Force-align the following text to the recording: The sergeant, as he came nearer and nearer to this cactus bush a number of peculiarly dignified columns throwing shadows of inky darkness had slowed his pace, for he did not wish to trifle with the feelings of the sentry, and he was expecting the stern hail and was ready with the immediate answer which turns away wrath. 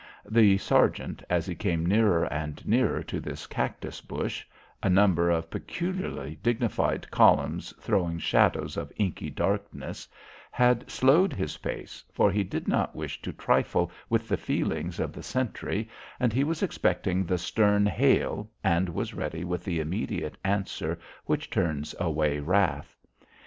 The 0.27 0.57
sergeant, 0.57 1.21
as 1.29 1.45
he 1.45 1.53
came 1.53 1.85
nearer 1.85 2.25
and 2.33 2.67
nearer 2.67 3.03
to 3.03 3.19
this 3.19 3.45
cactus 3.45 4.01
bush 4.01 4.43
a 4.81 4.89
number 4.89 5.29
of 5.29 5.51
peculiarly 5.51 6.39
dignified 6.41 7.11
columns 7.11 7.71
throwing 7.79 8.17
shadows 8.17 8.77
of 8.77 8.91
inky 8.95 9.29
darkness 9.29 10.07
had 10.51 10.89
slowed 10.89 11.33
his 11.33 11.57
pace, 11.57 12.03
for 12.11 12.31
he 12.31 12.43
did 12.43 12.67
not 12.67 12.95
wish 12.95 13.21
to 13.21 13.31
trifle 13.31 13.91
with 14.09 14.27
the 14.27 14.37
feelings 14.37 14.99
of 14.99 15.13
the 15.13 15.21
sentry, 15.21 15.87
and 16.19 16.33
he 16.33 16.43
was 16.43 16.63
expecting 16.63 17.23
the 17.23 17.37
stern 17.37 17.85
hail 17.85 18.49
and 18.63 18.89
was 18.89 19.13
ready 19.13 19.43
with 19.43 19.63
the 19.63 19.79
immediate 19.79 20.35
answer 20.43 20.97
which 21.27 21.47
turns 21.51 21.93
away 21.99 22.39
wrath. 22.39 22.97